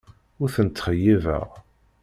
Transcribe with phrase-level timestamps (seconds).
[0.41, 1.47] Ur ten-ttxeyyibeɣ.